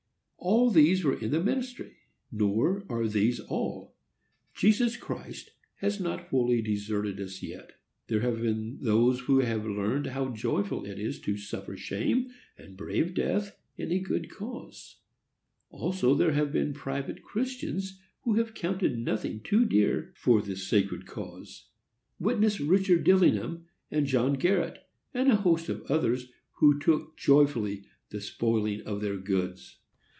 [0.43, 1.97] All these were in the ministry.
[2.31, 3.95] Nor are these all.
[4.55, 7.73] Jesus Christ has not wholly deserted us yet.
[8.07, 12.75] There have been those who have learned how joyful it is to suffer shame and
[12.75, 14.99] brave death in a good cause.
[15.69, 21.05] Also there have been private Christians who have counted nothing too dear for this sacred
[21.05, 21.67] cause.
[22.17, 24.79] Witness Richard Dillingham, and John Garrett,
[25.13, 29.77] and a host of others, who took joyfully the spoiling of their goods.